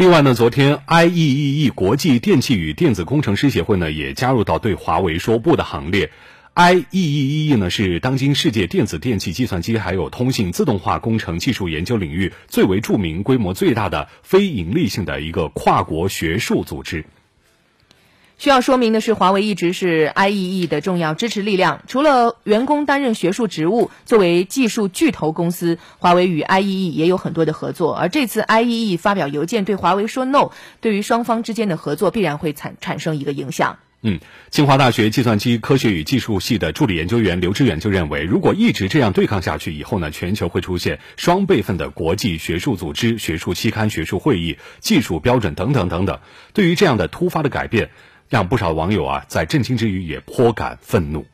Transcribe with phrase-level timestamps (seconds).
[0.00, 6.10] 另外呢，昨天 IEEE 国际电气与电子工程师协会呢也加入到对华为说不的行列。
[6.54, 17.04] IEEE 呢是当今世界电子电气、计算机还有通信自动化工程技术研究领域最为著名、规模最大的非营利性的一个跨国学术组织。
[18.40, 21.82] 需要说明的是，华为一直是 IEE 的重要支持力量。
[21.86, 27.94] 除了员工担任学术职务，作为技术巨头公司，华为与 IEE 也有很多的合作。
[27.94, 33.78] 而这次 IEE 发表邮件对华为说 “no”，对于双方之间的合作必然会产产生一个影响。
[34.02, 34.18] 嗯，
[34.50, 46.18] 清华大学计算机科学与技术系的助理研究员刘志远就认为，如果一直这样对抗下去，以后呢，全球会出现双备份的国际学术组织、学术期刊、学术会议、技术标准等等等等。
[46.54, 47.90] 对于这样的突发的改变，
[48.30, 51.26] 让不少网友啊在震惊之余也颇感愤怒。